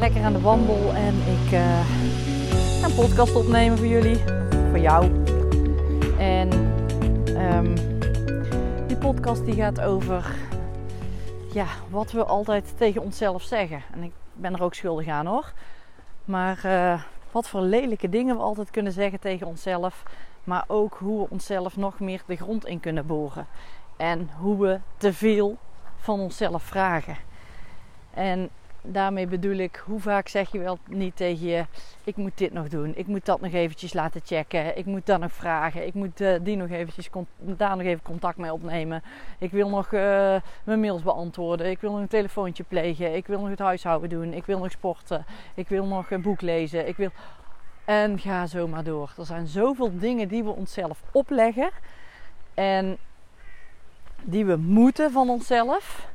[0.00, 4.18] lekker aan de wandel en ik ga een podcast opnemen voor jullie,
[4.68, 5.24] voor jou.
[6.18, 6.52] En
[7.54, 7.74] um,
[8.86, 10.34] die podcast die gaat over
[11.52, 13.82] ja, wat we altijd tegen onszelf zeggen.
[13.92, 15.52] En ik ben er ook schuldig aan hoor.
[16.24, 20.02] Maar uh, wat voor lelijke dingen we altijd kunnen zeggen tegen onszelf.
[20.44, 23.46] Maar ook hoe we onszelf nog meer de grond in kunnen boren.
[23.96, 25.56] En hoe we te veel
[25.96, 27.16] van onszelf vragen.
[28.14, 28.50] En
[28.82, 31.64] daarmee bedoel ik, hoe vaak zeg je wel niet tegen je:
[32.04, 35.20] ik moet dit nog doen, ik moet dat nog eventjes laten checken, ik moet dat
[35.20, 37.08] nog vragen, ik moet uh, die nog eventjes
[37.38, 39.02] daar nog even contact mee opnemen,
[39.38, 40.00] ik wil nog uh,
[40.64, 44.32] mijn mails beantwoorden, ik wil nog een telefoontje plegen, ik wil nog het huishouden doen,
[44.32, 47.10] ik wil nog sporten, ik wil nog een boek lezen, ik wil.
[47.84, 49.12] En ga zo maar door.
[49.18, 51.70] Er zijn zoveel dingen die we onszelf opleggen
[52.54, 52.98] en
[54.22, 56.09] die we moeten van onszelf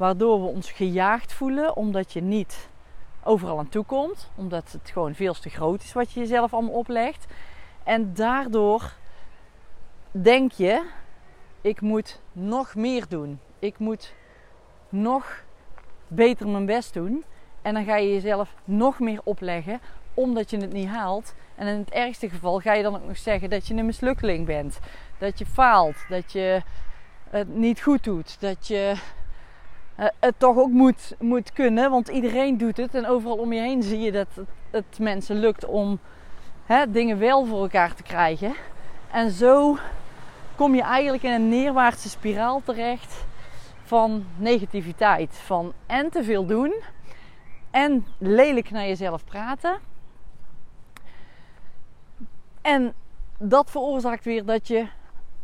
[0.00, 2.68] Waardoor we ons gejaagd voelen omdat je niet
[3.22, 4.30] overal aan toe komt.
[4.34, 7.26] Omdat het gewoon veel te groot is wat je jezelf allemaal oplegt.
[7.84, 8.92] En daardoor
[10.10, 10.82] denk je,
[11.60, 13.40] ik moet nog meer doen.
[13.58, 14.14] Ik moet
[14.88, 15.42] nog
[16.08, 17.24] beter mijn best doen.
[17.62, 19.80] En dan ga je jezelf nog meer opleggen
[20.14, 21.34] omdat je het niet haalt.
[21.54, 24.46] En in het ergste geval ga je dan ook nog zeggen dat je een mislukkeling
[24.46, 24.78] bent.
[25.18, 25.96] Dat je faalt.
[26.08, 26.62] Dat je
[27.30, 28.40] het niet goed doet.
[28.40, 28.94] Dat je
[29.98, 31.90] uh, het toch ook moet, moet kunnen.
[31.90, 32.94] Want iedereen doet het.
[32.94, 35.98] En overal om je heen zie je dat het, het mensen lukt om
[36.66, 38.54] hè, dingen wel voor elkaar te krijgen.
[39.12, 39.78] En zo
[40.56, 43.24] kom je eigenlijk in een neerwaartse spiraal terecht
[43.82, 45.34] van negativiteit.
[45.34, 46.74] Van en te veel doen.
[47.70, 49.78] En lelijk naar jezelf praten.
[52.62, 52.94] En
[53.38, 54.86] dat veroorzaakt weer dat je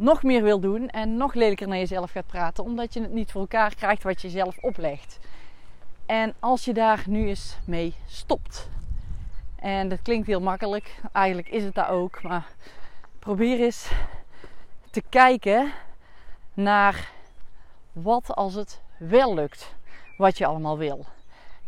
[0.00, 3.32] nog meer wil doen en nog lelijker naar jezelf gaat praten, omdat je het niet
[3.32, 5.18] voor elkaar krijgt wat je zelf oplegt.
[6.06, 8.68] En als je daar nu eens mee stopt.
[9.56, 12.46] En dat klinkt heel makkelijk, eigenlijk is het dat ook, maar
[13.18, 13.90] probeer eens
[14.90, 15.72] te kijken
[16.54, 17.10] naar
[17.92, 19.74] wat als het wel lukt,
[20.16, 21.06] wat je allemaal wil.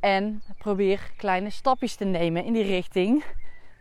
[0.00, 3.24] En probeer kleine stapjes te nemen in die richting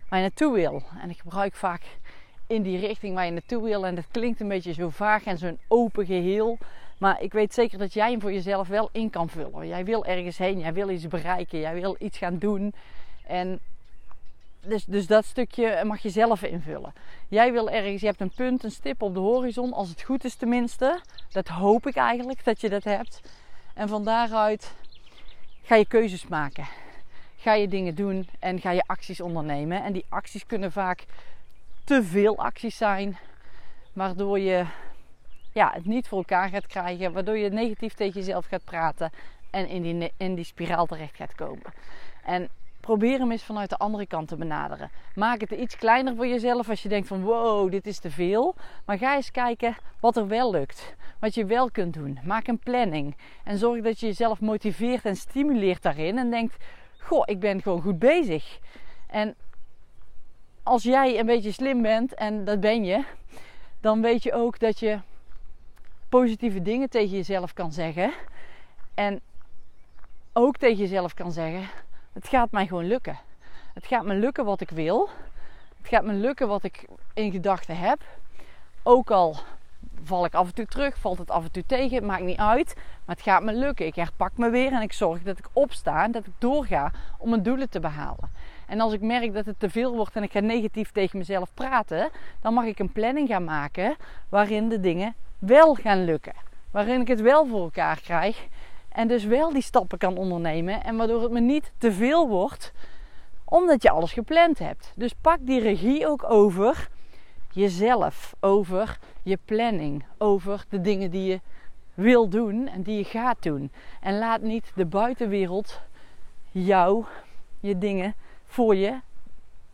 [0.09, 0.84] waar je naartoe wil.
[1.02, 1.81] En ik gebruik vaak
[2.47, 3.85] in die richting waar je naartoe wil.
[3.85, 6.58] En dat klinkt een beetje zo vaag en zo'n open geheel.
[6.97, 9.68] Maar ik weet zeker dat jij hem voor jezelf wel in kan vullen.
[9.68, 12.74] Jij wil ergens heen, jij wil iets bereiken, jij wil iets gaan doen.
[13.28, 13.59] En
[14.62, 16.94] dus, dus dat stukje mag je zelf invullen.
[17.28, 20.24] Jij wil ergens, je hebt een punt, een stip op de horizon, als het goed
[20.24, 21.02] is tenminste.
[21.31, 23.22] Dat hoop ik eigenlijk dat je dat hebt.
[23.74, 24.74] En van daaruit
[25.63, 26.68] ga je keuzes maken.
[27.38, 29.84] Ga je dingen doen en ga je acties ondernemen.
[29.84, 31.06] En die acties kunnen vaak
[31.88, 33.18] te veel acties zijn.
[33.94, 34.66] Waardoor je
[35.53, 37.14] ja, het niet voor elkaar gaat krijgen.
[37.14, 39.12] Waardoor je negatief tegen jezelf gaat praten.
[39.52, 41.74] En in die, in die spiraal terecht gaat komen.
[42.24, 42.50] En
[42.80, 44.92] probeer hem eens vanuit de andere kant te benaderen.
[45.16, 48.56] Maak het iets kleiner voor jezelf als je denkt van wow, dit is te veel.
[48.86, 50.96] Maar ga eens kijken wat er wel lukt.
[51.19, 52.19] Wat je wel kunt doen.
[52.24, 53.16] Maak een planning.
[53.44, 56.18] En zorg dat je jezelf motiveert en stimuleert daarin.
[56.18, 56.56] En denkt,
[57.00, 58.59] goh, ik ben gewoon goed bezig.
[59.08, 59.36] En
[60.68, 63.04] als jij een beetje slim bent, en dat ben je,
[63.80, 65.00] dan weet je ook dat je
[66.10, 68.14] positieve dingen tegen jezelf kan zeggen.
[68.94, 69.22] En
[70.34, 71.70] ook tegen jezelf kan zeggen:
[72.14, 73.20] Het gaat mij gewoon lukken.
[73.74, 75.10] Het gaat me lukken wat ik wil.
[75.78, 78.02] Het gaat me lukken wat ik in gedachten heb.
[78.84, 79.36] Ook al
[80.07, 82.73] val ik af en toe terug, valt het af en toe tegen, maakt niet uit.
[82.75, 83.85] Maar het gaat me lukken.
[83.85, 87.29] Ik herpak me weer en ik zorg dat ik opsta en dat ik doorga om
[87.29, 88.31] mijn doelen te behalen.
[88.68, 91.53] En als ik merk dat het te veel wordt en ik ga negatief tegen mezelf
[91.53, 92.09] praten,
[92.41, 93.95] dan mag ik een planning gaan maken
[94.29, 96.34] waarin de dingen wel gaan lukken.
[96.72, 98.47] Waarin ik het wel voor elkaar krijg
[98.89, 102.74] en dus wel die stappen kan ondernemen en waardoor het me niet te veel wordt
[103.50, 104.92] omdat je alles gepland hebt.
[104.95, 106.89] Dus pak die regie ook over
[107.57, 111.39] jezelf, over je planning, over de dingen die je
[111.94, 113.71] wil doen en die je gaat doen.
[114.01, 115.81] En laat niet de buitenwereld
[116.51, 117.06] jou
[117.59, 118.13] je dingen
[118.45, 119.00] voor je,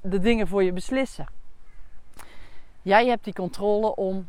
[0.02, 1.28] de dingen voor je beslissen.
[2.82, 4.28] Jij hebt die controle om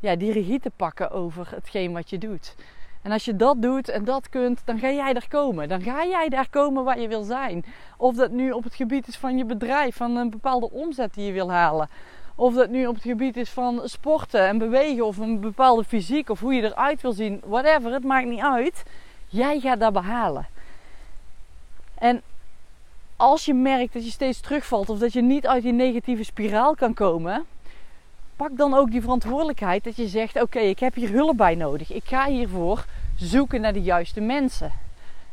[0.00, 2.54] ja, die regie te pakken over hetgeen wat je doet.
[3.02, 5.68] En als je dat doet en dat kunt, dan ga jij daar komen.
[5.68, 7.64] Dan ga jij daar komen waar je wil zijn.
[7.96, 11.26] Of dat nu op het gebied is van je bedrijf, van een bepaalde omzet die
[11.26, 11.88] je wil halen.
[12.38, 16.30] Of dat nu op het gebied is van sporten en bewegen of een bepaalde fysiek
[16.30, 17.42] of hoe je eruit wil zien.
[17.44, 18.82] Whatever, het maakt niet uit.
[19.28, 20.46] Jij gaat dat behalen.
[21.94, 22.22] En
[23.16, 26.74] als je merkt dat je steeds terugvalt of dat je niet uit die negatieve spiraal
[26.74, 27.44] kan komen,
[28.36, 31.92] pak dan ook die verantwoordelijkheid dat je zegt: Oké, ik heb hier hulp bij nodig.
[31.92, 32.84] Ik ga hiervoor
[33.16, 34.72] zoeken naar de juiste mensen.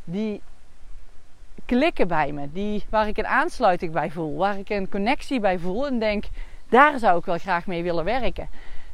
[0.04, 0.42] Die
[1.66, 2.52] klikken bij me.
[2.52, 4.38] Die, waar ik een aansluiting bij voel.
[4.38, 5.88] Waar ik een connectie bij voel.
[5.88, 6.26] En denk,
[6.70, 8.50] daar zou ik wel graag mee willen werken.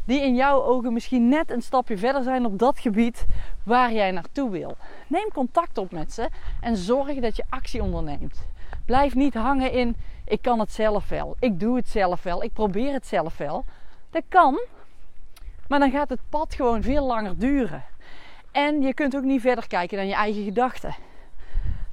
[0.06, 3.26] Die in jouw ogen misschien net een stapje verder zijn op dat gebied
[3.64, 4.78] waar jij naartoe wil.
[5.08, 6.30] Neem contact op met ze
[6.62, 8.48] en zorg dat je actie onderneemt.
[8.86, 9.96] Blijf niet hangen in
[10.30, 13.66] ik kan het zelf wel, ik doe het zelf wel, ik probeer het zelf wel.
[14.10, 14.60] Dat kan,
[15.68, 17.84] maar dan gaat het pad gewoon veel langer duren.
[18.52, 20.96] En je kunt ook niet verder kijken dan je eigen gedachten.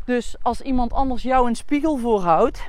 [0.05, 2.63] Dus als iemand anders jou een spiegel voorhoudt,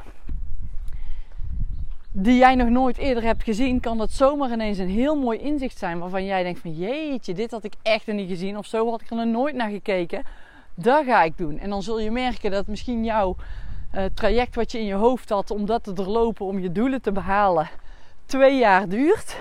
[2.20, 5.78] die jij nog nooit eerder hebt gezien, kan dat zomaar ineens een heel mooi inzicht
[5.78, 6.00] zijn.
[6.00, 8.58] Waarvan jij denkt van jeetje, dit had ik echt nog niet gezien.
[8.58, 10.24] Of zo had ik er nog nooit naar gekeken.
[10.74, 11.60] Dat ga ik doen.
[11.60, 13.36] En dan zul je merken dat misschien jouw
[13.96, 17.02] uh, traject wat je in je hoofd had om dat te doorlopen, om je doelen
[17.02, 17.70] te behalen,
[18.26, 19.38] twee jaar duurt.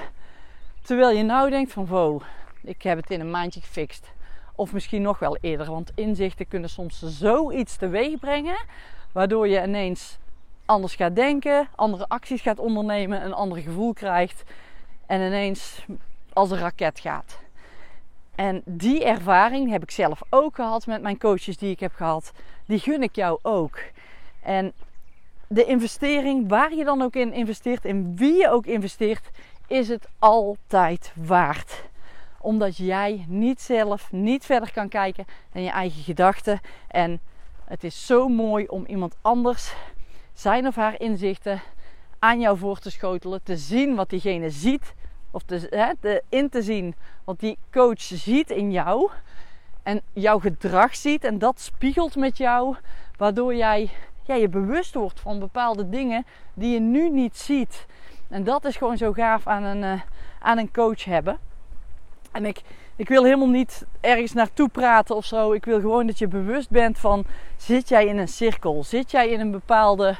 [0.82, 2.22] Terwijl je nou denkt van wow,
[2.62, 4.12] ik heb het in een maandje gefixt.
[4.54, 5.70] Of misschien nog wel eerder.
[5.70, 8.56] Want inzichten kunnen soms zoiets teweeg brengen.
[9.12, 10.18] Waardoor je ineens
[10.66, 14.42] anders gaat denken, andere acties gaat ondernemen, een ander gevoel krijgt.
[15.06, 15.86] En ineens
[16.32, 17.38] als een raket gaat.
[18.34, 22.32] En die ervaring heb ik zelf ook gehad met mijn coaches die ik heb gehad.
[22.66, 23.78] Die gun ik jou ook.
[24.42, 24.72] En
[25.48, 29.30] de investering, waar je dan ook in investeert, in wie je ook investeert,
[29.66, 31.84] is het altijd waard.
[32.40, 36.60] Omdat jij niet zelf, niet verder kan kijken dan je eigen gedachten.
[36.88, 37.20] En
[37.64, 39.74] het is zo mooi om iemand anders
[40.36, 41.62] zijn of haar inzichten
[42.18, 43.42] aan jou voor te schotelen.
[43.42, 44.94] Te zien wat diegene ziet.
[45.30, 46.94] Of te, hè, te, in te zien
[47.24, 49.10] wat die coach ziet in jou.
[49.82, 51.24] En jouw gedrag ziet.
[51.24, 52.76] En dat spiegelt met jou.
[53.16, 53.90] Waardoor jij
[54.24, 57.86] je bewust wordt van bepaalde dingen die je nu niet ziet.
[58.28, 60.00] En dat is gewoon zo gaaf aan een, uh,
[60.40, 61.38] aan een coach hebben.
[62.32, 62.62] En ik,
[62.96, 65.52] ik wil helemaal niet ergens naartoe praten of zo.
[65.52, 67.24] Ik wil gewoon dat je bewust bent van:
[67.56, 68.84] zit jij in een cirkel?
[68.84, 70.16] Zit jij in een bepaalde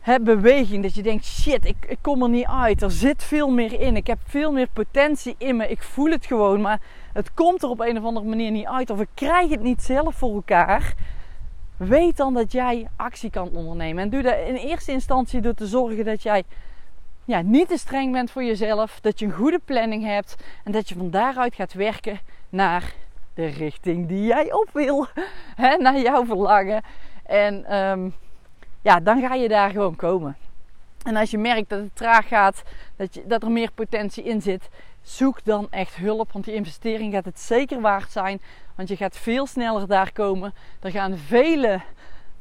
[0.00, 0.82] hè, beweging?
[0.82, 2.82] Dat je denkt: shit, ik, ik kom er niet uit.
[2.82, 3.96] Er zit veel meer in.
[3.96, 5.68] Ik heb veel meer potentie in me.
[5.68, 6.80] Ik voel het gewoon, maar
[7.12, 8.90] het komt er op een of andere manier niet uit.
[8.90, 10.94] Of ik krijg het niet zelf voor elkaar.
[11.76, 14.02] Weet dan dat jij actie kan ondernemen.
[14.02, 16.44] En doe dat in eerste instantie door te zorgen dat jij
[17.26, 19.00] ja, niet te streng bent voor jezelf.
[19.00, 20.36] Dat je een goede planning hebt.
[20.64, 22.94] En dat je van daaruit gaat werken naar
[23.34, 25.06] de richting die jij op wil.
[25.62, 26.82] Hè, naar jouw verlangen.
[27.24, 28.14] En um,
[28.82, 30.36] ja, dan ga je daar gewoon komen.
[31.02, 32.62] En als je merkt dat het traag gaat,
[32.96, 34.68] dat, je, dat er meer potentie in zit,
[35.02, 36.32] zoek dan echt hulp.
[36.32, 38.40] Want die investering gaat het zeker waard zijn.
[38.74, 40.54] Want je gaat veel sneller daar komen.
[40.80, 41.80] Er gaan vele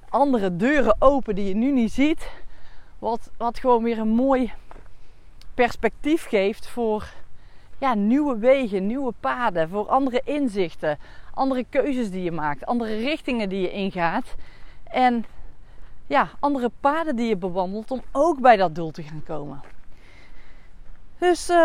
[0.09, 2.29] andere deuren open die je nu niet ziet.
[2.99, 4.53] Wat, wat gewoon weer een mooi
[5.55, 7.13] perspectief geeft voor
[7.79, 10.97] ja, nieuwe wegen, nieuwe paden, voor andere inzichten,
[11.33, 14.35] andere keuzes die je maakt, andere richtingen die je ingaat.
[14.83, 15.25] En
[16.07, 19.61] ja, andere paden die je bewandelt om ook bij dat doel te gaan komen.
[21.19, 21.55] Dus uh,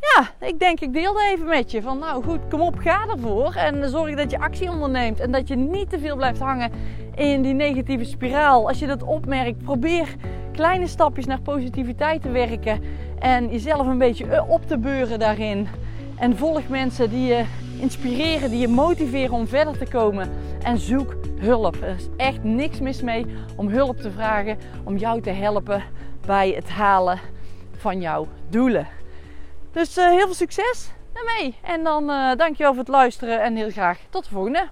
[0.00, 3.54] ja, ik denk ik deelde even met je van nou goed, kom op, ga ervoor.
[3.54, 6.72] En zorg dat je actie onderneemt en dat je niet te veel blijft hangen
[7.14, 8.68] in die negatieve spiraal.
[8.68, 10.14] Als je dat opmerkt, probeer
[10.52, 12.82] kleine stapjes naar positiviteit te werken.
[13.20, 15.68] En jezelf een beetje op te beuren daarin.
[16.18, 17.44] En volg mensen die je
[17.80, 20.30] inspireren, die je motiveren om verder te komen.
[20.62, 21.82] En zoek hulp.
[21.82, 25.82] Er is echt niks mis mee om hulp te vragen, om jou te helpen
[26.26, 27.18] bij het halen
[27.76, 28.86] van jouw doelen.
[29.72, 31.54] Dus uh, heel veel succes daarmee.
[31.62, 34.68] En dan uh, dankjewel voor het luisteren en heel graag tot de volgende.